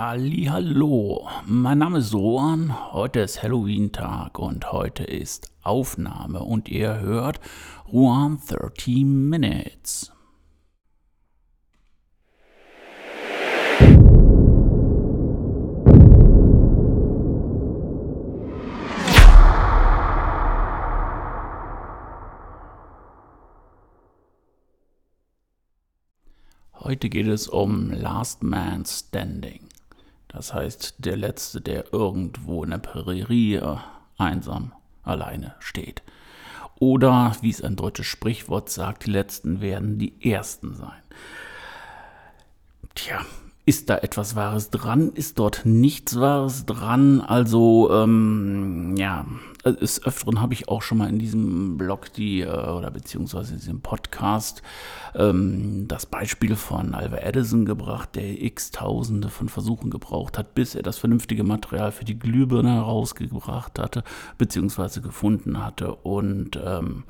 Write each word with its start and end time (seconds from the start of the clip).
Hallo, 0.00 1.28
mein 1.44 1.78
Name 1.78 1.98
ist 1.98 2.14
Rohan, 2.14 2.92
heute 2.92 3.18
ist 3.18 3.42
Halloween-Tag 3.42 4.38
und 4.38 4.70
heute 4.70 5.02
ist 5.02 5.50
Aufnahme 5.64 6.38
und 6.38 6.68
ihr 6.68 7.00
hört 7.00 7.40
Rohan 7.92 8.38
30 8.46 9.04
Minutes. 9.04 10.12
Heute 26.74 27.08
geht 27.08 27.26
es 27.26 27.48
um 27.48 27.90
Last 27.90 28.44
Man 28.44 28.84
Standing. 28.86 29.68
Das 30.28 30.52
heißt, 30.52 30.96
der 30.98 31.16
Letzte, 31.16 31.60
der 31.60 31.92
irgendwo 31.92 32.62
in 32.62 32.70
der 32.70 32.78
Prärie 32.78 33.56
äh, 33.56 33.76
einsam 34.18 34.72
alleine 35.02 35.54
steht. 35.58 36.02
Oder, 36.78 37.34
wie 37.40 37.50
es 37.50 37.62
ein 37.62 37.76
deutsches 37.76 38.06
Sprichwort 38.06 38.68
sagt, 38.68 39.06
die 39.06 39.10
Letzten 39.10 39.60
werden 39.60 39.98
die 39.98 40.30
Ersten 40.30 40.74
sein. 40.74 41.02
Tja, 42.94 43.24
ist 43.68 43.90
da 43.90 43.98
etwas 43.98 44.34
Wahres 44.34 44.70
dran? 44.70 45.12
Ist 45.12 45.38
dort 45.38 45.66
nichts 45.66 46.18
Wahres 46.18 46.64
dran? 46.64 47.20
Also, 47.20 47.90
ähm, 47.92 48.94
ja, 48.96 49.26
des 49.62 50.02
Öfteren 50.02 50.40
habe 50.40 50.54
ich 50.54 50.70
auch 50.70 50.80
schon 50.80 50.96
mal 50.96 51.10
in 51.10 51.18
diesem 51.18 51.76
Blog 51.76 52.10
die, 52.14 52.40
äh, 52.40 52.46
oder 52.48 52.90
beziehungsweise 52.90 53.52
in 53.52 53.58
diesem 53.58 53.82
Podcast, 53.82 54.62
ähm, 55.14 55.84
das 55.86 56.06
Beispiel 56.06 56.56
von 56.56 56.94
Alva 56.94 57.18
Edison 57.18 57.66
gebracht, 57.66 58.14
der 58.14 58.42
x 58.42 58.70
Tausende 58.70 59.28
von 59.28 59.50
Versuchen 59.50 59.90
gebraucht 59.90 60.38
hat, 60.38 60.54
bis 60.54 60.74
er 60.74 60.82
das 60.82 60.96
vernünftige 60.96 61.44
Material 61.44 61.92
für 61.92 62.06
die 62.06 62.18
Glühbirne 62.18 62.72
herausgebracht 62.72 63.78
hatte, 63.78 64.02
beziehungsweise 64.38 65.02
gefunden 65.02 65.62
hatte. 65.62 65.94
Und 65.94 66.58
ähm, 66.64 67.04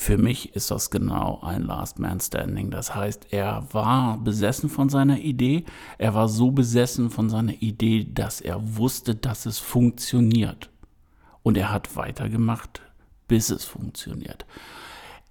für 0.00 0.16
mich 0.16 0.54
ist 0.54 0.70
das 0.70 0.90
genau 0.90 1.40
ein 1.42 1.62
Last 1.62 1.98
Man 1.98 2.20
Standing. 2.20 2.70
Das 2.70 2.94
heißt, 2.94 3.32
er 3.32 3.66
war 3.72 4.16
besessen 4.18 4.68
von 4.68 4.88
seiner 4.88 5.18
Idee. 5.18 5.64
Er 5.98 6.14
war 6.14 6.28
so 6.28 6.52
besessen 6.52 7.10
von 7.10 7.28
seiner 7.28 7.60
Idee, 7.60 8.06
dass 8.08 8.40
er 8.40 8.76
wusste, 8.76 9.16
dass 9.16 9.44
es 9.44 9.58
funktioniert. 9.58 10.70
Und 11.42 11.56
er 11.56 11.72
hat 11.72 11.96
weitergemacht, 11.96 12.80
bis 13.26 13.50
es 13.50 13.64
funktioniert. 13.64 14.46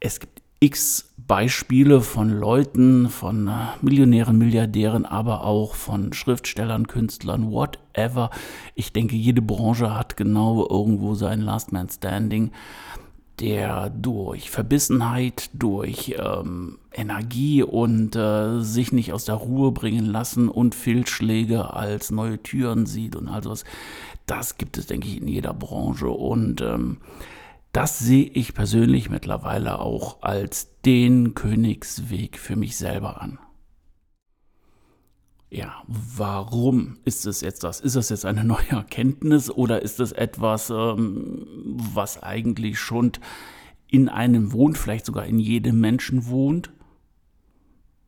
Es 0.02 0.20
gibt 0.20 0.42
x 0.60 1.14
Beispiele 1.16 2.02
von 2.02 2.30
Leuten, 2.30 3.08
von 3.08 3.50
Millionären, 3.82 4.38
Milliardären, 4.38 5.06
aber 5.06 5.46
auch 5.46 5.76
von 5.76 6.12
Schriftstellern, 6.12 6.88
Künstlern, 6.88 7.52
whatever. 7.52 8.32
Ich 8.76 8.92
denke, 8.92 9.16
jede 9.16 9.42
Branche 9.42 9.96
hat 9.96 10.18
genau 10.18 10.68
irgendwo 10.70 11.16
sein 11.16 11.40
Last 11.40 11.72
Man 11.72 11.88
Standing 11.88 12.52
der 13.40 13.90
durch 13.90 14.50
Verbissenheit, 14.50 15.50
durch 15.54 16.16
ähm, 16.18 16.80
Energie 16.92 17.62
und 17.64 18.16
äh, 18.16 18.62
sich 18.62 18.92
nicht 18.92 19.14
aus 19.14 19.26
der 19.26 19.36
Ruhe 19.36 19.72
bringen 19.72 20.06
lassen 20.06 20.50
und 20.50 20.74
Fehlschläge 20.74 21.74
als 21.74 22.10
neue 22.10 22.42
Türen 22.42 22.86
sieht 22.86 23.16
und 23.16 23.28
all 23.28 23.44
sowas, 23.44 23.64
das 24.26 24.58
gibt 24.58 24.78
es, 24.78 24.88
denke 24.88 25.08
ich, 25.08 25.22
in 25.22 25.28
jeder 25.28 25.54
Branche. 25.54 26.10
Und 26.10 26.62
ähm, 26.62 26.98
das 27.74 28.00
sehe 28.00 28.26
ich 28.26 28.54
persönlich 28.56 29.10
mittlerweile 29.10 29.80
auch 29.80 30.22
als 30.22 30.70
den 30.86 31.36
Königsweg 31.36 32.38
für 32.40 32.56
mich 32.56 32.76
selber 32.76 33.22
an 33.22 33.40
ja, 35.50 35.82
warum 35.88 36.98
ist 37.06 37.26
es 37.26 37.42
jetzt 37.42 37.64
das? 37.64 37.80
Ist 37.80 37.96
das 37.96 38.10
jetzt 38.10 38.26
eine 38.26 38.44
neue 38.44 38.70
Erkenntnis 38.70 39.50
oder 39.50 39.82
ist 39.82 40.00
es 40.00 40.12
etwas, 40.12 40.70
ähm, 40.70 41.48
was 41.94 42.22
eigentlich 42.22 42.80
schon 42.80 43.14
in 43.90 44.10
einem 44.10 44.52
wohnt, 44.52 44.78
vielleicht 44.78 45.06
sogar 45.06 45.26
in 45.26 45.40
jedem 45.40 45.80
Menschen 45.80 46.28
wohnt? 46.28 46.72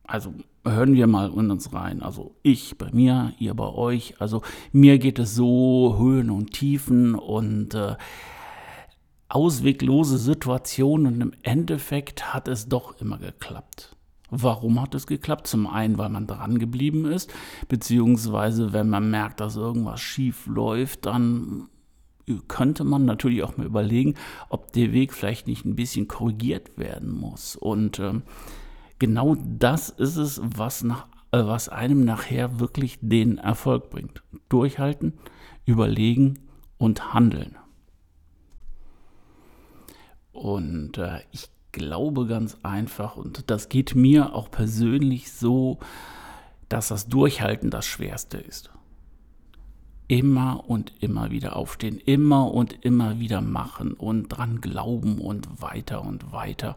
Also 0.04 0.34
hören 0.64 0.94
wir 0.94 1.06
mal 1.06 1.32
in 1.32 1.50
uns 1.50 1.72
rein. 1.72 2.02
Also 2.02 2.34
ich 2.42 2.76
bei 2.76 2.90
mir, 2.92 3.32
ihr 3.38 3.54
bei 3.54 3.68
euch. 3.68 4.20
Also 4.20 4.42
mir 4.72 4.98
geht 4.98 5.18
es 5.18 5.34
so 5.34 5.96
Höhen 5.98 6.30
und 6.30 6.52
Tiefen 6.52 7.14
und 7.14 7.74
äh, 7.74 7.96
ausweglose 9.28 10.18
Situationen 10.18 11.14
und 11.14 11.20
im 11.20 11.32
Endeffekt 11.42 12.34
hat 12.34 12.48
es 12.48 12.68
doch 12.68 13.00
immer 13.00 13.18
geklappt. 13.18 13.96
Warum 14.30 14.80
hat 14.80 14.94
es 14.94 15.06
geklappt? 15.06 15.46
Zum 15.46 15.66
einen, 15.66 15.98
weil 15.98 16.08
man 16.08 16.26
dran 16.26 16.58
geblieben 16.58 17.04
ist, 17.04 17.32
beziehungsweise 17.68 18.72
wenn 18.72 18.88
man 18.88 19.10
merkt, 19.10 19.40
dass 19.40 19.56
irgendwas 19.56 20.00
schief 20.00 20.46
läuft, 20.46 21.06
dann 21.06 21.68
könnte 22.48 22.84
man 22.84 23.04
natürlich 23.04 23.42
auch 23.42 23.56
mal 23.56 23.66
überlegen, 23.66 24.14
ob 24.48 24.72
der 24.72 24.92
Weg 24.92 25.12
vielleicht 25.12 25.46
nicht 25.46 25.64
ein 25.64 25.76
bisschen 25.76 26.08
korrigiert 26.08 26.78
werden 26.78 27.10
muss. 27.10 27.56
Und 27.56 27.98
äh, 27.98 28.20
genau 28.98 29.36
das 29.36 29.88
ist 29.90 30.16
es, 30.16 30.40
was, 30.44 30.84
nach, 30.84 31.06
äh, 31.32 31.44
was 31.44 31.68
einem 31.68 32.04
nachher 32.04 32.60
wirklich 32.60 32.98
den 33.00 33.38
Erfolg 33.38 33.90
bringt. 33.90 34.22
Durchhalten, 34.48 35.14
überlegen 35.64 36.38
und 36.78 37.12
handeln. 37.14 37.56
Und 40.32 40.98
äh, 40.98 41.20
ich 41.32 41.50
glaube 41.72 42.26
ganz 42.26 42.56
einfach, 42.62 43.16
und 43.16 43.50
das 43.50 43.68
geht 43.68 43.94
mir 43.94 44.34
auch 44.34 44.50
persönlich 44.50 45.32
so, 45.32 45.78
dass 46.68 46.88
das 46.88 47.08
Durchhalten 47.08 47.70
das 47.70 47.86
Schwerste 47.86 48.38
ist. 48.38 48.70
Immer 50.08 50.68
und 50.68 50.92
immer 51.00 51.30
wieder 51.30 51.56
aufstehen, 51.56 51.98
immer 51.98 52.52
und 52.52 52.84
immer 52.84 53.20
wieder 53.20 53.40
machen 53.40 53.92
und 53.92 54.28
dran 54.28 54.60
glauben 54.60 55.20
und 55.20 55.62
weiter 55.62 56.02
und 56.02 56.32
weiter. 56.32 56.76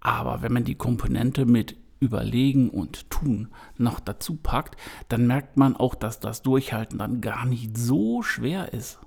Aber 0.00 0.42
wenn 0.42 0.52
man 0.52 0.64
die 0.64 0.74
Komponente 0.74 1.46
mit 1.46 1.76
Überlegen 2.00 2.70
und 2.70 3.10
Tun 3.10 3.48
noch 3.76 4.00
dazu 4.00 4.36
packt, 4.36 4.76
dann 5.08 5.26
merkt 5.26 5.56
man 5.56 5.76
auch, 5.76 5.94
dass 5.94 6.20
das 6.20 6.42
Durchhalten 6.42 6.98
dann 6.98 7.20
gar 7.20 7.44
nicht 7.44 7.76
so 7.76 8.22
schwer 8.22 8.72
ist. 8.72 9.00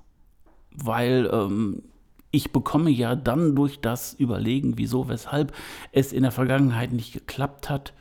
Weil 0.70 1.28
ähm, 1.32 1.82
ich 2.32 2.50
bekomme 2.50 2.90
ja 2.90 3.14
dann 3.14 3.54
durch 3.54 3.80
das 3.80 4.14
Überlegen, 4.14 4.78
wieso, 4.78 5.08
weshalb 5.08 5.54
es 5.92 6.12
in 6.12 6.22
der 6.22 6.32
Vergangenheit 6.32 6.92
nicht 6.92 7.12
geklappt 7.12 7.70
hat, 7.70 7.92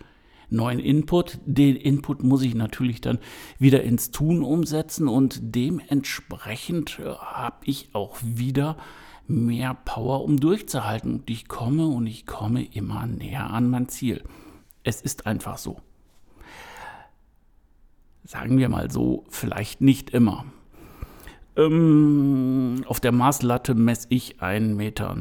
neuen 0.49 0.79
Input. 0.79 1.39
Den 1.45 1.75
Input 1.75 2.23
muss 2.23 2.41
ich 2.41 2.55
natürlich 2.55 3.01
dann 3.01 3.19
wieder 3.59 3.83
ins 3.83 4.11
Tun 4.11 4.41
umsetzen 4.41 5.07
und 5.07 5.39
dementsprechend 5.41 6.99
äh, 6.99 7.13
habe 7.13 7.57
ich 7.65 7.89
auch 7.93 8.17
wieder 8.21 8.77
mehr 9.27 9.73
Power, 9.73 10.23
um 10.23 10.39
durchzuhalten. 10.39 11.15
Und 11.15 11.29
ich 11.29 11.47
komme 11.47 11.87
und 11.87 12.07
ich 12.07 12.25
komme 12.25 12.63
immer 12.63 13.05
näher 13.05 13.49
an 13.49 13.69
mein 13.69 13.89
Ziel. 13.89 14.23
Es 14.83 15.01
ist 15.01 15.27
einfach 15.27 15.57
so. 15.57 15.81
Sagen 18.23 18.57
wir 18.57 18.69
mal 18.69 18.89
so, 18.91 19.25
vielleicht 19.29 19.81
nicht 19.81 20.11
immer. 20.11 20.45
Ähm, 21.57 22.83
auf 22.87 22.99
der 22.99 23.11
Maßlatte 23.11 23.75
messe 23.75 24.07
ich 24.09 24.41
1,90 24.41 24.75
Meter. 24.75 25.15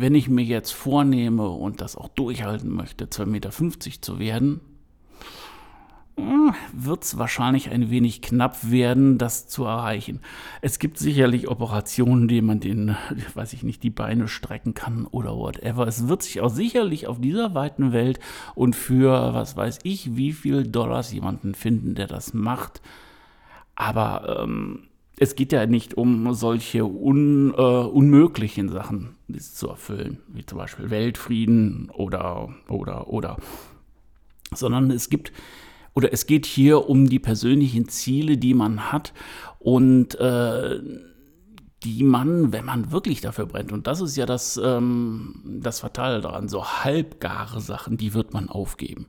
Wenn 0.00 0.14
ich 0.14 0.28
mir 0.28 0.44
jetzt 0.44 0.72
vornehme 0.72 1.48
und 1.48 1.80
das 1.80 1.96
auch 1.96 2.08
durchhalten 2.08 2.70
möchte, 2.70 3.04
2,50 3.06 3.26
Meter 3.26 3.50
zu 4.00 4.18
werden, 4.18 4.60
äh, 6.16 6.22
wird 6.72 7.04
es 7.04 7.18
wahrscheinlich 7.18 7.70
ein 7.70 7.90
wenig 7.90 8.22
knapp 8.22 8.70
werden, 8.70 9.18
das 9.18 9.46
zu 9.46 9.64
erreichen. 9.64 10.20
Es 10.62 10.78
gibt 10.78 10.96
sicherlich 10.96 11.48
Operationen, 11.48 12.28
die 12.28 12.40
man 12.40 12.60
den, 12.60 12.96
weiß 13.34 13.52
ich 13.52 13.62
nicht, 13.62 13.82
die 13.82 13.90
Beine 13.90 14.28
strecken 14.28 14.72
kann 14.72 15.04
oder 15.04 15.36
whatever. 15.36 15.86
Es 15.86 16.08
wird 16.08 16.22
sich 16.22 16.40
auch 16.40 16.48
sicherlich 16.48 17.08
auf 17.08 17.20
dieser 17.20 17.54
weiten 17.54 17.92
Welt 17.92 18.20
und 18.54 18.74
für, 18.74 19.34
was 19.34 19.54
weiß 19.54 19.80
ich, 19.82 20.16
wie 20.16 20.32
viel 20.32 20.66
Dollars 20.66 21.12
jemanden 21.12 21.54
finden, 21.54 21.94
der 21.94 22.06
das 22.06 22.32
macht. 22.32 22.80
Aber 23.74 24.40
ähm, 24.42 24.88
es 25.18 25.34
geht 25.34 25.52
ja 25.52 25.66
nicht 25.66 25.94
um 25.94 26.34
solche 26.34 26.84
un, 26.84 27.54
äh, 27.54 27.60
unmöglichen 27.60 28.68
Sachen 28.68 29.16
zu 29.38 29.68
erfüllen, 29.68 30.18
wie 30.28 30.44
zum 30.44 30.58
Beispiel 30.58 30.90
Weltfrieden 30.90 31.90
oder, 31.90 32.54
oder, 32.68 33.08
oder, 33.08 33.38
sondern 34.52 34.90
es 34.90 35.08
gibt, 35.08 35.32
oder 35.94 36.12
es 36.12 36.26
geht 36.26 36.44
hier 36.44 36.88
um 36.88 37.08
die 37.08 37.18
persönlichen 37.18 37.88
Ziele, 37.88 38.36
die 38.36 38.54
man 38.54 38.92
hat 38.92 39.14
und 39.58 40.14
äh, 40.16 40.80
die 41.82 42.02
man, 42.02 42.52
wenn 42.52 42.64
man 42.64 42.90
wirklich 42.90 43.20
dafür 43.20 43.46
brennt, 43.46 43.72
und 43.72 43.86
das 43.86 44.00
ist 44.00 44.16
ja 44.16 44.26
das, 44.26 44.60
ähm, 44.62 45.40
das 45.44 45.80
Fatale 45.80 46.20
daran, 46.20 46.48
so 46.48 46.64
halbgare 46.64 47.60
Sachen, 47.60 47.96
die 47.96 48.12
wird 48.12 48.34
man 48.34 48.48
aufgeben. 48.48 49.06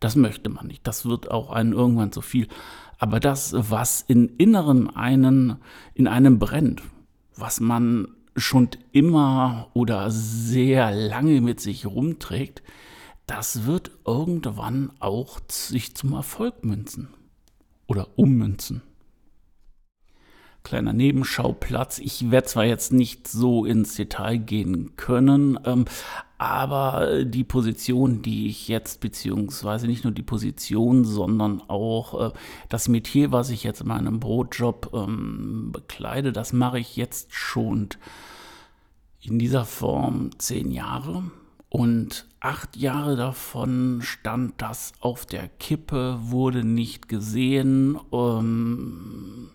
Das 0.00 0.16
möchte 0.16 0.50
man 0.50 0.66
nicht. 0.66 0.84
Das 0.86 1.06
wird 1.06 1.30
auch 1.30 1.50
einen 1.50 1.72
irgendwann 1.72 2.10
zu 2.10 2.22
viel. 2.22 2.48
Aber 3.02 3.18
das, 3.18 3.52
was 3.52 4.04
in 4.06 4.28
Inneren 4.36 4.88
einen, 4.88 5.56
in 5.92 6.06
einem 6.06 6.38
brennt, 6.38 6.82
was 7.34 7.58
man 7.58 8.06
schon 8.36 8.68
immer 8.92 9.70
oder 9.74 10.08
sehr 10.12 10.92
lange 10.92 11.40
mit 11.40 11.58
sich 11.58 11.84
rumträgt, 11.84 12.62
das 13.26 13.66
wird 13.66 13.90
irgendwann 14.06 14.92
auch 15.00 15.40
sich 15.48 15.96
zum 15.96 16.12
Erfolg 16.12 16.64
münzen. 16.64 17.08
oder 17.88 18.06
ummünzen. 18.16 18.82
Kleiner 20.64 20.92
Nebenschauplatz. 20.92 21.98
Ich 21.98 22.30
werde 22.30 22.46
zwar 22.46 22.64
jetzt 22.64 22.92
nicht 22.92 23.26
so 23.26 23.64
ins 23.64 23.94
Detail 23.96 24.38
gehen 24.38 24.96
können, 24.96 25.58
ähm, 25.64 25.86
aber 26.38 27.24
die 27.24 27.44
Position, 27.44 28.22
die 28.22 28.48
ich 28.48 28.68
jetzt, 28.68 29.00
beziehungsweise 29.00 29.86
nicht 29.86 30.04
nur 30.04 30.12
die 30.12 30.22
Position, 30.22 31.04
sondern 31.04 31.62
auch 31.68 32.30
äh, 32.30 32.32
das 32.68 32.88
Metier, 32.88 33.32
was 33.32 33.50
ich 33.50 33.62
jetzt 33.64 33.80
in 33.80 33.88
meinem 33.88 34.20
Brotjob 34.20 34.90
ähm, 34.92 35.70
bekleide, 35.72 36.32
das 36.32 36.52
mache 36.52 36.78
ich 36.80 36.96
jetzt 36.96 37.32
schon 37.32 37.90
in 39.20 39.38
dieser 39.38 39.64
Form 39.64 40.30
zehn 40.38 40.70
Jahre. 40.70 41.22
Und 41.68 42.26
acht 42.40 42.76
Jahre 42.76 43.16
davon 43.16 44.00
stand 44.02 44.60
das 44.60 44.92
auf 45.00 45.24
der 45.24 45.48
Kippe, 45.48 46.18
wurde 46.20 46.64
nicht 46.64 47.08
gesehen. 47.08 47.98
Ähm, 48.12 49.50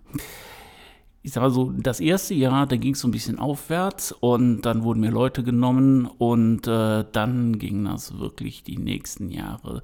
ich 1.27 1.33
sag 1.33 1.41
mal 1.41 1.49
so, 1.49 1.73
das 1.75 1.99
erste 1.99 2.33
Jahr, 2.33 2.65
da 2.67 2.77
ging 2.77 2.93
es 2.93 3.01
so 3.01 3.07
ein 3.09 3.11
bisschen 3.11 3.37
aufwärts 3.37 4.13
und 4.13 4.61
dann 4.61 4.83
wurden 4.83 5.01
mir 5.01 5.11
Leute 5.11 5.43
genommen 5.43 6.05
und 6.05 6.65
äh, 6.67 7.03
dann 7.11 7.59
ging 7.59 7.83
das 7.83 8.17
wirklich 8.17 8.63
die 8.63 8.77
nächsten 8.77 9.29
Jahre 9.29 9.83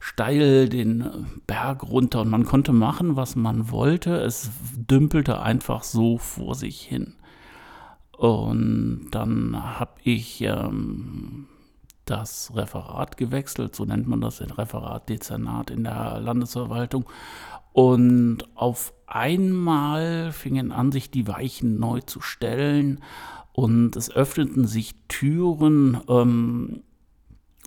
steil 0.00 0.68
den 0.68 1.08
Berg 1.46 1.84
runter 1.84 2.22
und 2.22 2.30
man 2.30 2.44
konnte 2.44 2.72
machen, 2.72 3.14
was 3.14 3.36
man 3.36 3.70
wollte. 3.70 4.16
Es 4.16 4.50
dümpelte 4.74 5.40
einfach 5.40 5.84
so 5.84 6.18
vor 6.18 6.56
sich 6.56 6.80
hin. 6.80 7.14
Und 8.10 9.10
dann 9.12 9.78
habe 9.78 9.92
ich 10.02 10.40
ähm, 10.40 11.46
das 12.04 12.52
Referat 12.54 13.16
gewechselt, 13.16 13.76
so 13.76 13.84
nennt 13.84 14.08
man 14.08 14.20
das, 14.20 14.40
ein 14.40 14.50
Referat 14.50 15.08
Dezernat 15.08 15.70
in 15.70 15.84
der 15.84 16.20
Landesverwaltung. 16.20 17.06
Und 17.72 18.44
auf 18.54 18.92
einmal 19.06 20.32
fingen 20.32 20.72
an, 20.72 20.92
sich 20.92 21.10
die 21.10 21.26
Weichen 21.26 21.78
neu 21.78 22.00
zu 22.00 22.20
stellen 22.20 23.00
und 23.52 23.96
es 23.96 24.10
öffneten 24.10 24.66
sich 24.66 24.94
Türen 25.08 26.00
ähm, 26.08 26.82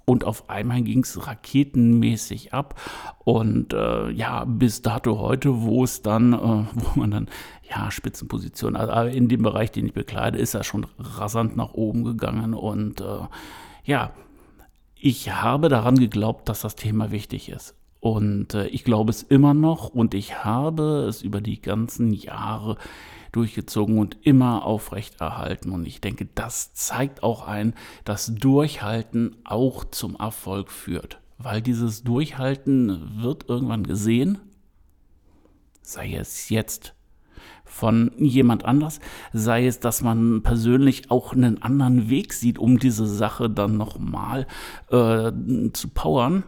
und 0.06 0.24
auf 0.24 0.50
einmal 0.50 0.84
ging 0.84 1.00
es 1.00 1.26
raketenmäßig 1.26 2.54
ab. 2.54 2.80
Und 3.24 3.74
äh, 3.74 4.12
ja, 4.12 4.46
bis 4.46 4.84
dato 4.84 5.20
heute, 5.20 5.64
wo 5.64 5.84
es 5.84 6.04
dann, 6.04 6.34
äh, 6.34 6.38
wo 6.76 7.00
man 7.00 7.12
dann, 7.12 7.30
ja, 7.68 7.90
Spitzenposition, 7.90 8.76
also 8.76 9.10
in 9.10 9.28
dem 9.28 9.42
Bereich, 9.42 9.72
den 9.72 9.88
ich 9.88 9.94
bekleide, 9.94 10.38
ist 10.38 10.54
er 10.54 10.64
schon 10.64 10.86
rasant 11.00 11.58
nach 11.58 11.74
oben 11.74 12.04
gegangen. 12.04 12.54
Und 12.54 13.02
äh, 13.02 13.28
ja, 13.84 14.12
ich 15.06 15.32
habe 15.32 15.70
daran 15.70 16.00
geglaubt, 16.00 16.50
dass 16.50 16.62
das 16.62 16.76
Thema 16.76 17.12
wichtig 17.12 17.50
ist. 17.50 17.76
Und 18.00 18.56
äh, 18.56 18.66
ich 18.70 18.84
glaube 18.84 19.12
es 19.12 19.22
immer 19.22 19.54
noch 19.54 19.90
und 19.90 20.16
ich 20.16 20.44
habe 20.44 21.06
es 21.08 21.22
über 21.22 21.42
die 21.42 21.62
ganzen 21.62 22.12
Jahre 22.12 22.78
durchgezogen 23.32 24.00
und 24.00 24.18
immer 24.24 24.66
aufrechterhalten. 24.66 25.70
Und 25.70 25.86
ich 25.86 26.02
denke, 26.02 26.28
das 26.34 26.74
zeigt 26.74 27.22
auch 27.22 27.48
ein, 27.48 27.76
dass 28.04 28.34
Durchhalten 28.34 29.36
auch 29.44 29.86
zum 29.86 30.16
Erfolg 30.16 30.72
führt. 30.72 31.22
Weil 31.38 31.62
dieses 31.62 32.04
Durchhalten 32.04 33.22
wird 33.22 33.48
irgendwann 33.48 33.84
gesehen, 33.84 34.40
sei 35.84 36.16
es 36.16 36.50
jetzt 36.50 36.96
von 37.66 38.12
jemand 38.18 38.64
anders, 38.64 39.00
sei 39.34 39.68
es, 39.68 39.80
dass 39.80 40.02
man 40.02 40.44
persönlich 40.44 41.12
auch 41.12 41.34
einen 41.34 41.62
anderen 41.62 42.10
Weg 42.10 42.34
sieht, 42.34 42.58
um 42.58 42.80
diese 42.80 43.06
Sache 43.06 43.50
dann 43.50 43.76
nochmal 43.76 44.48
äh, 44.90 45.32
zu 45.74 45.90
powern. 45.90 46.44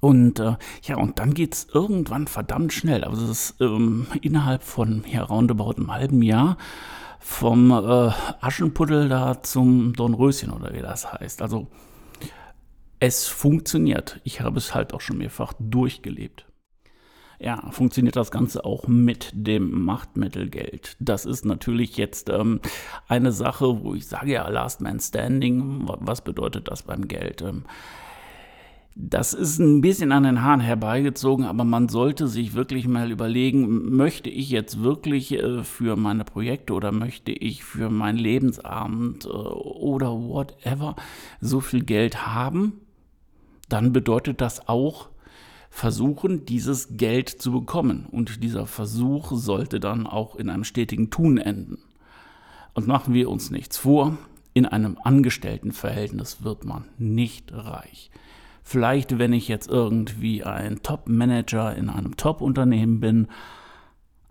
Und 0.00 0.40
äh, 0.40 0.56
ja, 0.82 0.96
und 0.96 1.18
dann 1.18 1.32
geht 1.32 1.54
es 1.54 1.66
irgendwann 1.72 2.26
verdammt 2.26 2.72
schnell. 2.72 3.04
Also 3.04 3.24
es 3.24 3.30
ist 3.30 3.60
ähm, 3.60 4.06
innerhalb 4.20 4.62
von 4.62 5.04
ja, 5.10 5.22
roundabout 5.22 5.76
einem 5.76 5.94
halben 5.94 6.20
Jahr 6.22 6.58
vom 7.20 7.70
äh, 7.70 8.10
Aschenputtel 8.40 9.08
da 9.08 9.42
zum 9.42 9.94
Dornröschen 9.94 10.50
oder 10.50 10.74
wie 10.74 10.82
das 10.82 11.10
heißt. 11.10 11.40
Also 11.40 11.68
es 13.00 13.26
funktioniert. 13.26 14.20
Ich 14.24 14.40
habe 14.42 14.58
es 14.58 14.74
halt 14.74 14.92
auch 14.92 15.00
schon 15.00 15.18
mehrfach 15.18 15.54
durchgelebt. 15.58 16.46
Ja, 17.40 17.70
funktioniert 17.70 18.16
das 18.16 18.30
Ganze 18.30 18.64
auch 18.64 18.86
mit 18.86 19.30
dem 19.34 19.84
Machtmittel 19.84 20.48
Geld. 20.48 20.96
Das 21.00 21.26
ist 21.26 21.44
natürlich 21.44 21.96
jetzt 21.96 22.30
ähm, 22.30 22.60
eine 23.08 23.32
Sache, 23.32 23.82
wo 23.82 23.94
ich 23.94 24.06
sage 24.06 24.32
ja, 24.32 24.48
Last 24.48 24.80
Man 24.80 25.00
Standing. 25.00 25.82
Was 25.86 26.22
bedeutet 26.22 26.68
das 26.68 26.82
beim 26.82 27.08
Geld? 27.08 27.42
Ähm, 27.42 27.64
das 28.96 29.34
ist 29.34 29.58
ein 29.58 29.80
bisschen 29.80 30.12
an 30.12 30.22
den 30.22 30.42
Haaren 30.42 30.60
herbeigezogen, 30.60 31.46
aber 31.46 31.64
man 31.64 31.88
sollte 31.88 32.28
sich 32.28 32.54
wirklich 32.54 32.86
mal 32.86 33.10
überlegen, 33.10 33.96
möchte 33.96 34.30
ich 34.30 34.50
jetzt 34.50 34.84
wirklich 34.84 35.32
äh, 35.32 35.64
für 35.64 35.96
meine 35.96 36.24
Projekte 36.24 36.74
oder 36.74 36.92
möchte 36.92 37.32
ich 37.32 37.64
für 37.64 37.90
meinen 37.90 38.18
Lebensabend 38.18 39.24
äh, 39.24 39.28
oder 39.28 40.12
whatever 40.12 40.94
so 41.40 41.58
viel 41.60 41.82
Geld 41.82 42.24
haben? 42.24 42.74
Dann 43.68 43.92
bedeutet 43.92 44.40
das 44.40 44.68
auch, 44.68 45.08
versuchen, 45.74 46.46
dieses 46.46 46.96
Geld 46.96 47.28
zu 47.28 47.50
bekommen. 47.50 48.06
Und 48.06 48.44
dieser 48.44 48.64
Versuch 48.64 49.32
sollte 49.32 49.80
dann 49.80 50.06
auch 50.06 50.36
in 50.36 50.48
einem 50.48 50.62
stetigen 50.62 51.10
Tun 51.10 51.36
enden. 51.36 51.78
Und 52.74 52.86
machen 52.86 53.12
wir 53.12 53.28
uns 53.28 53.50
nichts 53.50 53.76
vor, 53.76 54.16
in 54.52 54.66
einem 54.66 54.96
Angestelltenverhältnis 55.02 56.44
wird 56.44 56.64
man 56.64 56.84
nicht 56.96 57.52
reich. 57.52 58.12
Vielleicht, 58.62 59.18
wenn 59.18 59.32
ich 59.32 59.48
jetzt 59.48 59.68
irgendwie 59.68 60.44
ein 60.44 60.80
Top-Manager 60.82 61.74
in 61.74 61.88
einem 61.88 62.16
Top-Unternehmen 62.16 63.00
bin. 63.00 63.26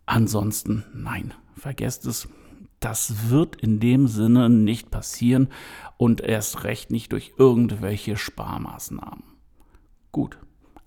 Ansonsten, 0.06 0.86
nein, 0.96 1.34
vergesst 1.58 2.06
es. 2.06 2.30
Das 2.80 3.30
wird 3.30 3.58
in 3.58 3.82
dem 3.82 4.08
Sinne 4.08 4.50
nicht 4.50 4.92
passieren 4.92 5.50
und 5.98 6.22
erst 6.22 6.64
recht 6.64 6.90
nicht 6.90 7.12
durch 7.12 7.34
irgendwelche 7.38 8.16
Sparmaßnahmen. 8.16 9.24
Gut, 10.14 10.38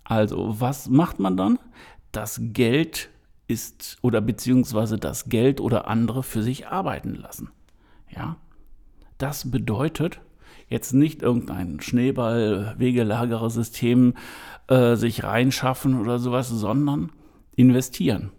also 0.09 0.61
was 0.61 0.89
macht 0.89 1.19
man 1.19 1.37
dann? 1.37 1.59
Das 2.13 2.41
Geld 2.41 3.11
ist 3.49 3.99
oder 4.03 4.21
beziehungsweise 4.21 4.99
das 4.99 5.29
Geld 5.29 5.61
oder 5.61 5.89
andere 5.89 6.23
für 6.23 6.43
sich 6.43 6.69
arbeiten 6.69 7.15
lassen. 7.15 7.51
Ja, 8.09 8.37
das 9.19 9.51
bedeutet, 9.51 10.21
jetzt 10.69 10.93
nicht 10.93 11.23
irgendein 11.23 11.81
Schneeball-Wegelagersystem 11.81 14.15
äh, 14.69 14.95
sich 14.97 15.25
reinschaffen 15.25 16.01
oder 16.01 16.19
sowas, 16.19 16.49
sondern 16.49 17.13
investieren. 17.55 18.33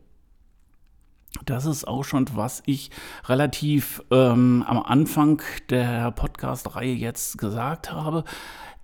Das 1.45 1.65
ist 1.65 1.87
auch 1.87 2.03
schon, 2.03 2.25
was 2.33 2.63
ich 2.65 2.89
relativ 3.25 4.03
ähm, 4.11 4.65
am 4.67 4.81
Anfang 4.81 5.41
der 5.69 6.11
Podcast-Reihe 6.11 6.93
jetzt 6.93 7.37
gesagt 7.37 7.91
habe, 7.91 8.23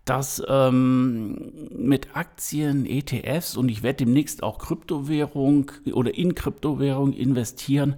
dass 0.05 0.43
ähm, 0.47 1.69
mit 1.75 2.15
Aktien, 2.15 2.85
ETFs 2.85 3.55
und 3.55 3.69
ich 3.69 3.83
werde 3.83 4.05
demnächst 4.05 4.43
auch 4.43 4.59
Kryptowährung 4.59 5.71
oder 5.93 6.13
in 6.13 6.35
Kryptowährung 6.35 7.13
investieren, 7.13 7.95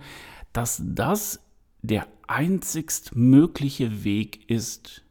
dass 0.53 0.81
das 0.85 1.39
der 1.81 2.07
einzigst 2.27 3.15
mögliche 3.15 4.03
Weg 4.03 4.50
ist, 4.50 5.03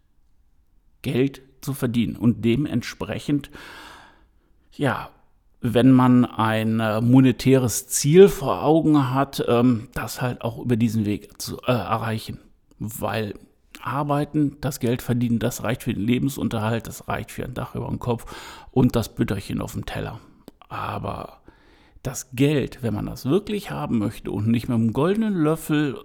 Geld 1.03 1.43
zu 1.61 1.75
verdienen. 1.75 2.17
Und 2.17 2.45
dementsprechend, 2.45 3.51
ja, 4.73 5.11
wenn 5.61 5.93
man 5.93 6.25
ein 6.25 6.81
äh, 6.81 7.01
monetäres 7.01 7.89
Ziel 7.89 8.29
vor 8.29 8.63
Augen 8.63 9.11
hat, 9.15 9.45
ähm, 9.49 9.89
das 9.95 10.21
halt 10.21 10.43
auch 10.43 10.59
über 10.59 10.77
diesen 10.77 11.07
Weg 11.07 11.41
zu 11.41 11.59
äh, 11.63 11.73
erreichen. 11.73 12.39
Weil 12.79 13.35
arbeiten, 13.85 14.57
das 14.61 14.81
Geld 14.81 15.03
verdienen, 15.03 15.39
das 15.39 15.63
reicht 15.63 15.83
für 15.83 15.95
den 15.95 16.03
Lebensunterhalt, 16.03 16.87
das 16.87 17.09
reicht 17.09 17.31
für 17.31 17.45
ein 17.45 17.55
Dach 17.55 17.75
über 17.75 17.89
dem 17.89 17.99
Kopf 17.99 18.25
und 18.71 18.97
das 18.97 19.15
Bütterchen 19.15 19.61
auf 19.61 19.73
dem 19.73 19.87
Teller. 19.87 20.21
Aber 20.69 21.43
das 22.03 22.31
Geld, 22.33 22.83
wenn 22.83 22.95
man 22.95 23.07
das 23.07 23.25
wirklich 23.25 23.71
haben 23.71 23.99
möchte 23.99 24.31
und 24.31 24.49
nicht 24.49 24.69
mit 24.69 24.75
einem 24.75 24.93
goldenen 24.93 25.35
Löffel, 25.35 25.99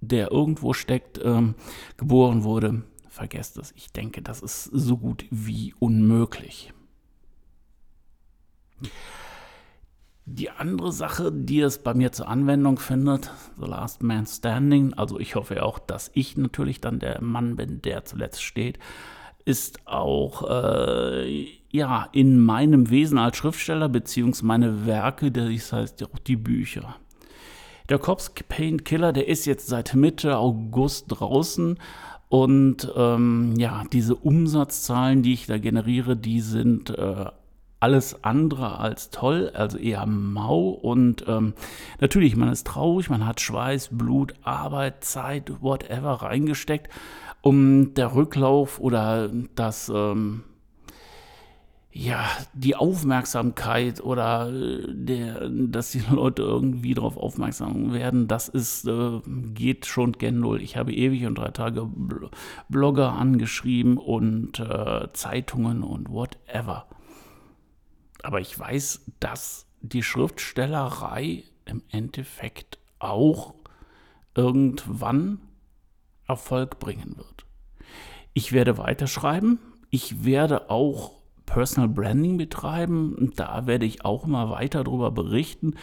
der 0.00 0.30
irgendwo 0.30 0.72
steckt, 0.72 1.20
ähm, 1.22 1.54
geboren 1.96 2.44
wurde, 2.44 2.82
vergesst 3.08 3.58
es. 3.58 3.72
Ich 3.76 3.92
denke, 3.92 4.22
das 4.22 4.42
ist 4.42 4.64
so 4.64 4.96
gut 4.98 5.24
wie 5.30 5.74
unmöglich. 5.78 6.72
Die 10.26 10.48
andere 10.48 10.90
Sache, 10.90 11.30
die 11.30 11.60
es 11.60 11.78
bei 11.78 11.92
mir 11.92 12.10
zur 12.10 12.28
Anwendung 12.28 12.78
findet, 12.78 13.30
The 13.60 13.66
Last 13.66 14.02
Man 14.02 14.24
Standing, 14.26 14.94
also 14.94 15.20
ich 15.20 15.34
hoffe 15.34 15.62
auch, 15.62 15.78
dass 15.78 16.10
ich 16.14 16.38
natürlich 16.38 16.80
dann 16.80 16.98
der 16.98 17.20
Mann 17.20 17.56
bin, 17.56 17.82
der 17.82 18.06
zuletzt 18.06 18.42
steht, 18.42 18.78
ist 19.44 19.86
auch 19.86 20.48
äh, 20.48 21.46
ja 21.70 22.08
in 22.12 22.40
meinem 22.40 22.88
Wesen 22.88 23.18
als 23.18 23.36
Schriftsteller 23.36 23.90
beziehungsweise 23.90 24.46
meine 24.46 24.86
Werke, 24.86 25.30
das 25.30 25.74
heißt 25.74 26.02
auch 26.04 26.18
die 26.18 26.36
Bücher. 26.36 26.96
Der 27.90 27.98
Cops 27.98 28.32
Paint 28.48 28.86
Killer, 28.86 29.12
der 29.12 29.28
ist 29.28 29.44
jetzt 29.44 29.66
seit 29.66 29.94
Mitte 29.94 30.38
August 30.38 31.04
draußen 31.08 31.78
und 32.30 32.90
ähm, 32.96 33.56
ja, 33.58 33.84
diese 33.92 34.14
Umsatzzahlen, 34.14 35.22
die 35.22 35.34
ich 35.34 35.44
da 35.44 35.58
generiere, 35.58 36.16
die 36.16 36.40
sind 36.40 36.88
äh, 36.88 37.26
alles 37.84 38.24
andere 38.24 38.78
als 38.78 39.10
toll, 39.10 39.50
also 39.52 39.76
eher 39.76 40.06
mau. 40.06 40.68
Und 40.70 41.26
ähm, 41.28 41.52
natürlich, 42.00 42.34
man 42.34 42.48
ist 42.48 42.66
traurig, 42.66 43.10
man 43.10 43.26
hat 43.26 43.42
Schweiß, 43.42 43.90
Blut, 43.92 44.32
Arbeit, 44.42 45.04
Zeit, 45.04 45.52
whatever 45.60 46.22
reingesteckt, 46.22 46.88
um 47.42 47.92
der 47.92 48.14
Rücklauf 48.14 48.80
oder 48.80 49.28
das... 49.54 49.92
Ähm, 49.94 50.44
ja, 51.96 52.24
die 52.54 52.74
Aufmerksamkeit 52.74 54.02
oder 54.02 54.50
äh, 54.52 54.82
der, 54.88 55.48
dass 55.48 55.92
die 55.92 56.02
Leute 56.10 56.42
irgendwie 56.42 56.94
darauf 56.94 57.16
aufmerksam 57.16 57.92
werden, 57.92 58.26
das 58.26 58.48
ist, 58.48 58.88
äh, 58.88 59.20
geht 59.54 59.86
schon 59.86 60.10
gen 60.10 60.40
Null. 60.40 60.60
Ich 60.60 60.76
habe 60.76 60.92
ewig 60.92 61.24
und 61.24 61.36
drei 61.36 61.50
Tage 61.50 61.88
Blogger 62.68 63.12
angeschrieben 63.12 63.96
und 63.96 64.58
äh, 64.58 65.06
Zeitungen 65.12 65.84
und 65.84 66.10
whatever. 66.10 66.86
Aber 68.24 68.40
ich 68.40 68.58
weiß, 68.58 69.02
dass 69.20 69.66
die 69.82 70.02
Schriftstellerei 70.02 71.44
im 71.66 71.82
Endeffekt 71.90 72.78
auch 72.98 73.54
irgendwann 74.34 75.40
Erfolg 76.26 76.78
bringen 76.78 77.18
wird. 77.18 77.44
Ich 78.32 78.52
werde 78.52 78.78
weiterschreiben. 78.78 79.58
Ich 79.90 80.24
werde 80.24 80.70
auch 80.70 81.12
Personal 81.44 81.90
Branding 81.90 82.38
betreiben. 82.38 83.32
Da 83.36 83.66
werde 83.66 83.84
ich 83.84 84.06
auch 84.06 84.24
mal 84.24 84.48
weiter 84.48 84.84
darüber 84.84 85.10
berichten, 85.10 85.74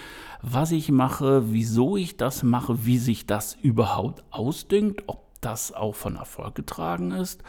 was 0.42 0.72
ich 0.72 0.90
mache, 0.90 1.54
wieso 1.54 1.96
ich 1.96 2.18
das 2.18 2.42
mache, 2.42 2.88
wie 2.88 2.98
sich 2.98 3.28
das 3.28 3.54
überhaupt 3.62 4.24
ausdünkt, 4.32 5.04
ob 5.06 5.28
das 5.42 5.74
auch 5.74 5.94
von 5.94 6.16
Erfolg 6.16 6.56
getragen 6.56 7.12
ist. 7.12 7.44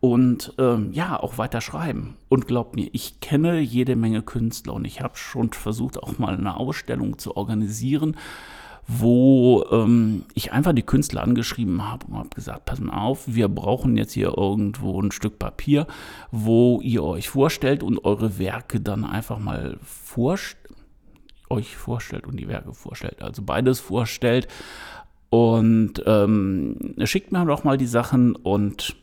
Und 0.00 0.54
ähm, 0.58 0.92
ja, 0.92 1.18
auch 1.18 1.38
weiter 1.38 1.60
schreiben. 1.60 2.16
Und 2.28 2.46
glaubt 2.46 2.76
mir, 2.76 2.88
ich 2.92 3.20
kenne 3.20 3.58
jede 3.58 3.96
Menge 3.96 4.22
Künstler 4.22 4.74
und 4.74 4.84
ich 4.84 5.00
habe 5.00 5.16
schon 5.16 5.52
versucht, 5.52 6.00
auch 6.00 6.18
mal 6.18 6.36
eine 6.36 6.56
Ausstellung 6.56 7.18
zu 7.18 7.36
organisieren 7.36 8.16
wo 8.90 9.66
ähm, 9.70 10.24
ich 10.32 10.52
einfach 10.52 10.72
die 10.72 10.82
Künstler 10.82 11.22
angeschrieben 11.22 11.86
habe 11.86 12.06
und 12.06 12.16
habe 12.16 12.30
gesagt, 12.30 12.64
pass 12.64 12.80
mal 12.80 12.98
auf, 12.98 13.24
wir 13.26 13.48
brauchen 13.48 13.98
jetzt 13.98 14.14
hier 14.14 14.32
irgendwo 14.38 15.00
ein 15.00 15.12
Stück 15.12 15.38
Papier, 15.38 15.86
wo 16.30 16.80
ihr 16.80 17.04
euch 17.04 17.28
vorstellt 17.28 17.82
und 17.82 18.02
eure 18.06 18.38
Werke 18.38 18.80
dann 18.80 19.04
einfach 19.04 19.38
mal 19.38 19.76
vorstellt, 19.82 20.64
euch 21.50 21.76
vorstellt 21.76 22.26
und 22.26 22.38
die 22.38 22.48
Werke 22.48 22.72
vorstellt, 22.72 23.20
also 23.20 23.42
beides 23.42 23.78
vorstellt 23.78 24.48
und 25.28 26.02
ähm, 26.06 26.94
schickt 27.04 27.30
mir 27.30 27.44
doch 27.44 27.64
mal 27.64 27.76
die 27.76 27.86
Sachen 27.86 28.36
und 28.36 28.96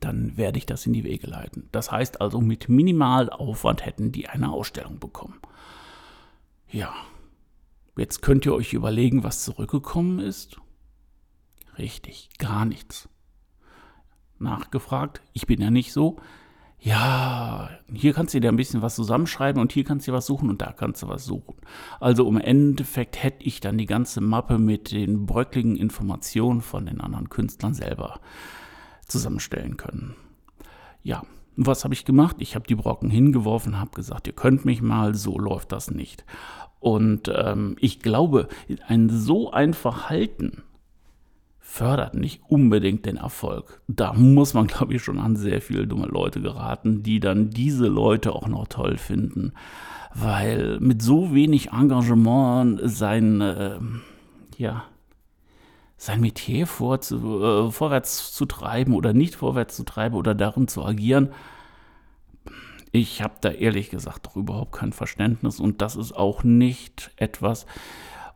dann 0.00 0.36
werde 0.36 0.58
ich 0.58 0.66
das 0.66 0.86
in 0.86 0.92
die 0.92 1.04
Wege 1.04 1.26
leiten. 1.26 1.68
Das 1.72 1.90
heißt 1.90 2.20
also, 2.20 2.40
mit 2.40 2.68
Minimalaufwand 2.68 3.84
hätten 3.84 4.12
die 4.12 4.28
eine 4.28 4.50
Ausstellung 4.50 4.98
bekommen. 4.98 5.40
Ja, 6.70 6.94
Jetzt 8.00 8.22
könnt 8.22 8.46
ihr 8.46 8.54
euch 8.54 8.72
überlegen, 8.72 9.24
was 9.24 9.44
zurückgekommen 9.44 10.20
ist. 10.20 10.56
Richtig, 11.76 12.30
gar 12.38 12.64
nichts. 12.64 13.10
Nachgefragt, 14.38 15.20
ich 15.34 15.46
bin 15.46 15.60
ja 15.60 15.70
nicht 15.70 15.92
so. 15.92 16.16
Ja, 16.78 17.68
hier 17.92 18.14
kannst 18.14 18.32
du 18.32 18.40
dir 18.40 18.48
ein 18.48 18.56
bisschen 18.56 18.80
was 18.80 18.94
zusammenschreiben 18.94 19.60
und 19.60 19.72
hier 19.72 19.84
kannst 19.84 20.08
du 20.08 20.12
was 20.12 20.24
suchen 20.24 20.48
und 20.48 20.62
da 20.62 20.72
kannst 20.72 21.02
du 21.02 21.08
was 21.08 21.26
suchen. 21.26 21.56
Also 22.00 22.26
im 22.26 22.38
Endeffekt 22.38 23.22
hätte 23.22 23.44
ich 23.44 23.60
dann 23.60 23.76
die 23.76 23.84
ganze 23.84 24.22
Mappe 24.22 24.56
mit 24.56 24.92
den 24.92 25.26
bröckligen 25.26 25.76
Informationen 25.76 26.62
von 26.62 26.86
den 26.86 27.02
anderen 27.02 27.28
Künstlern 27.28 27.74
selber 27.74 28.20
zusammenstellen 29.10 29.76
können. 29.76 30.14
Ja, 31.02 31.22
was 31.56 31.84
habe 31.84 31.94
ich 31.94 32.04
gemacht? 32.04 32.36
Ich 32.38 32.54
habe 32.54 32.66
die 32.66 32.74
Brocken 32.74 33.10
hingeworfen, 33.10 33.78
habe 33.78 33.90
gesagt, 33.90 34.26
ihr 34.26 34.32
könnt 34.32 34.64
mich 34.64 34.80
mal, 34.82 35.14
so 35.14 35.38
läuft 35.38 35.72
das 35.72 35.90
nicht. 35.90 36.24
Und 36.78 37.30
ähm, 37.34 37.76
ich 37.80 38.00
glaube, 38.00 38.48
ein 38.86 39.10
so 39.10 39.50
ein 39.50 39.74
Verhalten 39.74 40.62
fördert 41.58 42.14
nicht 42.14 42.42
unbedingt 42.48 43.06
den 43.06 43.16
Erfolg. 43.16 43.80
Da 43.86 44.12
muss 44.12 44.54
man, 44.54 44.66
glaube 44.66 44.94
ich, 44.94 45.02
schon 45.02 45.18
an 45.18 45.36
sehr 45.36 45.60
viele 45.60 45.86
dumme 45.86 46.06
Leute 46.06 46.40
geraten, 46.40 47.02
die 47.02 47.20
dann 47.20 47.50
diese 47.50 47.86
Leute 47.86 48.34
auch 48.34 48.48
noch 48.48 48.66
toll 48.66 48.96
finden. 48.96 49.52
Weil 50.12 50.80
mit 50.80 51.00
so 51.02 51.32
wenig 51.32 51.70
Engagement 51.70 52.80
sein, 52.82 53.40
äh, 53.40 53.78
ja, 54.56 54.84
sein 56.00 56.22
Metier 56.22 56.66
vorzu, 56.66 57.44
äh, 57.44 57.70
vorwärts 57.70 58.32
zu 58.32 58.46
treiben 58.46 58.94
oder 58.94 59.12
nicht 59.12 59.34
vorwärts 59.34 59.76
zu 59.76 59.84
treiben 59.84 60.16
oder 60.16 60.34
darin 60.34 60.66
zu 60.66 60.82
agieren, 60.82 61.28
ich 62.90 63.20
habe 63.20 63.34
da 63.42 63.50
ehrlich 63.50 63.90
gesagt 63.90 64.24
doch 64.24 64.34
überhaupt 64.34 64.72
kein 64.72 64.94
Verständnis 64.94 65.60
und 65.60 65.82
das 65.82 65.96
ist 65.96 66.12
auch 66.12 66.42
nicht 66.42 67.10
etwas 67.16 67.66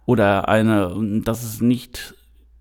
oder 0.04 0.46
eine, 0.46 1.22
das 1.24 1.42
ist 1.42 1.62
nicht 1.62 2.14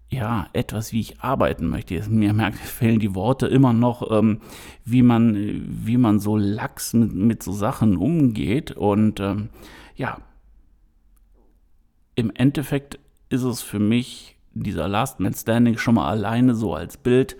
ja, 0.09 0.47
etwas, 0.53 0.93
wie 0.93 1.01
ich 1.01 1.19
arbeiten 1.19 1.67
möchte. 1.67 2.01
Mir 2.09 2.31
merkt, 2.31 2.59
fehlen 2.59 2.99
die 2.99 3.13
Worte 3.13 3.47
immer 3.47 3.73
noch, 3.73 4.09
ähm, 4.09 4.39
wie, 4.85 5.01
man, 5.01 5.35
wie 5.67 5.97
man 5.97 6.19
so 6.19 6.37
lax 6.37 6.93
mit, 6.93 7.13
mit 7.13 7.43
so 7.43 7.51
Sachen 7.51 7.97
umgeht. 7.97 8.71
Und 8.71 9.19
ähm, 9.19 9.49
ja, 9.95 10.19
im 12.15 12.31
Endeffekt 12.35 12.99
ist 13.29 13.41
es 13.41 13.63
für 13.63 13.79
mich 13.79 14.32
dieser 14.53 14.87
Last 14.87 15.19
Man 15.19 15.33
Standing 15.33 15.77
schon 15.77 15.95
mal 15.95 16.09
alleine 16.09 16.55
so 16.55 16.73
als 16.73 16.97
Bild 16.97 17.37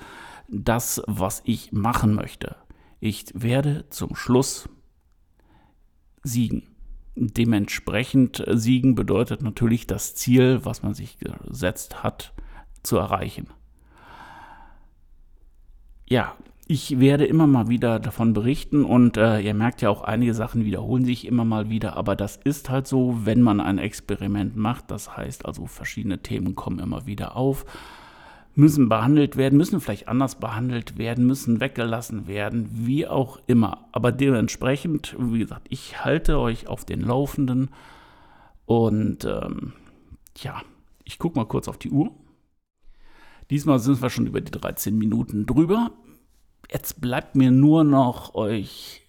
das, 0.48 1.02
was 1.08 1.42
ich 1.46 1.72
machen 1.72 2.14
möchte. 2.14 2.56
Ich 3.00 3.26
werde 3.34 3.90
zum 3.90 4.16
Schluss 4.16 4.70
siegen. 6.24 6.70
Dementsprechend 7.16 8.46
äh, 8.48 8.58
siegen 8.58 8.96
bedeutet 8.96 9.42
natürlich 9.42 9.86
das 9.86 10.16
Ziel, 10.16 10.62
was 10.64 10.82
man 10.82 10.94
sich 10.94 11.18
gesetzt 11.20 12.04
hat, 12.04 12.34
zu 12.82 12.98
erreichen. 12.98 13.48
Ja, 16.08 16.36
ich 16.68 17.00
werde 17.00 17.26
immer 17.26 17.48
mal 17.48 17.68
wieder 17.68 18.00
davon 18.00 18.34
berichten 18.34 18.86
und 18.86 19.18
äh, 19.18 19.40
ihr 19.40 19.54
merkt 19.54 19.82
ja 19.82 19.90
auch, 19.90 20.02
einige 20.02 20.34
Sachen 20.34 20.66
wiederholen 20.66 21.06
sich 21.06 21.28
immer 21.28 21.46
mal 21.46 21.70
wieder, 21.70 21.98
aber 21.98 22.16
das 22.16 22.38
ist 22.38 22.70
halt 22.70 22.88
so, 22.88 23.20
wenn 23.24 23.42
man 23.42 23.60
ein 23.60 23.78
Experiment 23.78 24.56
macht. 24.56 24.90
Das 24.92 25.18
heißt 25.18 25.46
also, 25.46 25.66
verschiedene 25.68 26.20
Themen 26.20 26.56
kommen 26.56 26.80
immer 26.80 27.06
wieder 27.06 27.36
auf 27.36 27.66
müssen 28.56 28.88
behandelt 28.88 29.36
werden, 29.36 29.58
müssen 29.58 29.82
vielleicht 29.82 30.08
anders 30.08 30.36
behandelt 30.36 30.98
werden, 30.98 31.26
müssen 31.26 31.60
weggelassen 31.60 32.28
werden, 32.28 32.70
wie 32.72 33.08
auch 33.08 33.40
immer. 33.48 33.86
Aber 33.92 34.12
dementsprechend, 34.12 35.16
wie 35.20 35.40
gesagt, 35.40 35.68
ich 35.70 36.04
halte 36.04 36.38
euch 36.40 36.68
auf 36.68 36.86
den 36.86 37.02
Laufenden 37.02 37.70
und 38.66 39.26
ähm, 39.26 39.74
ja, 40.38 40.62
ich 41.04 41.20
gucke 41.20 41.38
mal 41.38 41.46
kurz 41.46 41.68
auf 41.68 41.78
die 41.78 41.90
Uhr. 41.90 42.12
Diesmal 43.50 43.80
sind 43.80 44.02
wir 44.02 44.10
schon 44.10 44.28
über 44.28 44.42
die 44.42 44.52
13 44.52 44.98
Minuten 44.98 45.46
drüber. 45.46 45.92
Jetzt 46.72 47.02
bleibt 47.02 47.36
mir 47.36 47.52
nur 47.52 47.84
noch 47.84 48.36
euch 48.36 49.04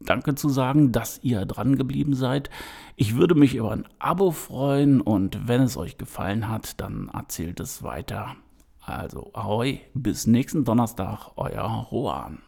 Danke 0.00 0.36
zu 0.36 0.48
sagen, 0.48 0.92
dass 0.92 1.18
ihr 1.24 1.44
dran 1.44 1.76
geblieben 1.76 2.14
seid. 2.14 2.50
Ich 2.94 3.16
würde 3.16 3.34
mich 3.34 3.56
über 3.56 3.72
ein 3.72 3.88
Abo 3.98 4.30
freuen 4.30 5.00
und 5.00 5.48
wenn 5.48 5.60
es 5.60 5.76
euch 5.76 5.98
gefallen 5.98 6.48
hat, 6.48 6.80
dann 6.80 7.10
erzählt 7.12 7.58
es 7.58 7.82
weiter. 7.82 8.36
Also, 8.80 9.30
ahoi, 9.34 9.80
bis 9.94 10.26
nächsten 10.26 10.64
Donnerstag, 10.64 11.32
euer 11.36 11.88
Rohan. 11.90 12.38